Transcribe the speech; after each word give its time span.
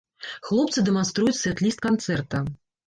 Хлопцы 0.47 0.85
дэманструюць 0.89 1.37
сэт-ліст 1.43 1.79
канцэрта. 1.89 2.47